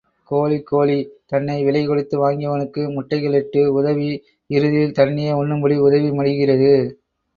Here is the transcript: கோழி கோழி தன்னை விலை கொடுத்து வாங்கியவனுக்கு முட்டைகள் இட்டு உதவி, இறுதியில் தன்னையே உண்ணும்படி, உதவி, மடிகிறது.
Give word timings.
கோழி 0.31 0.55
கோழி 0.61 0.95
தன்னை 1.25 1.57
விலை 1.63 1.83
கொடுத்து 1.85 2.15
வாங்கியவனுக்கு 2.23 2.83
முட்டைகள் 2.95 3.37
இட்டு 3.41 3.61
உதவி, 3.73 4.09
இறுதியில் 4.49 4.97
தன்னையே 4.99 5.33
உண்ணும்படி, 5.41 5.77
உதவி, 5.87 6.09
மடிகிறது. 6.13 6.73